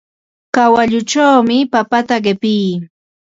Kawalluchawmi 0.55 1.57
papata 1.73 2.15
qipii. 2.25 2.71